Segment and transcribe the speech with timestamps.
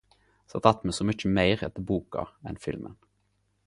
[0.51, 3.01] Sat att med så mykje meir etter boka enn filmen.